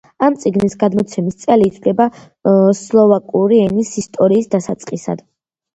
[0.27, 2.07] ამ წიგნის გამოცემის წელი ითვლება
[2.81, 5.25] სლოვაკური ენის ისტორიის დასაწყისად.